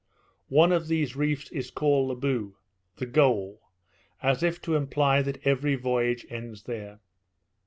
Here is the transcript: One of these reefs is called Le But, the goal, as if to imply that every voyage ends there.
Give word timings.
One 0.49 0.71
of 0.71 0.87
these 0.87 1.15
reefs 1.15 1.51
is 1.51 1.69
called 1.69 2.07
Le 2.07 2.15
But, 2.15 2.53
the 2.97 3.05
goal, 3.05 3.61
as 4.23 4.41
if 4.41 4.59
to 4.63 4.73
imply 4.73 5.21
that 5.21 5.39
every 5.45 5.75
voyage 5.75 6.25
ends 6.27 6.63
there. 6.63 7.01